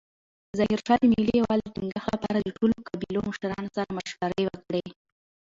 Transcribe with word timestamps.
ظاهرشاه 0.57 0.97
د 0.99 1.03
ملي 1.11 1.33
یووالي 1.37 1.63
د 1.65 1.71
ټینګښت 1.75 2.09
لپاره 2.15 2.39
د 2.41 2.47
ټولو 2.57 2.75
قبیلو 2.87 3.19
مشرانو 3.29 3.73
سره 3.75 3.95
مشورې 3.97 4.43
وکړې. 4.45 4.85